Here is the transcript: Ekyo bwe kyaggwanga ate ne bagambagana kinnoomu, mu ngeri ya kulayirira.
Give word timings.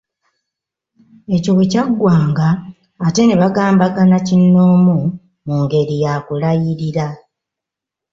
Ekyo 1.35 1.51
bwe 1.55 1.69
kyaggwanga 1.71 2.47
ate 3.05 3.21
ne 3.25 3.35
bagambagana 3.41 4.17
kinnoomu, 4.27 4.97
mu 5.45 5.55
ngeri 5.63 5.95
ya 6.03 6.13
kulayirira. 6.25 7.07